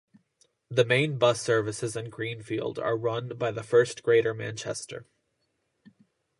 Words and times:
The 0.71 0.83
main 0.83 1.19
bus 1.19 1.39
services 1.39 1.95
in 1.95 2.09
Greenfield 2.09 2.79
are 2.79 2.97
run 2.97 3.37
by 3.37 3.53
First 3.53 4.01
Greater 4.01 4.33
Manchester. 4.33 5.05